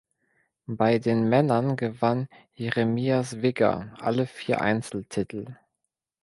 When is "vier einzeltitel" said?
4.25-5.57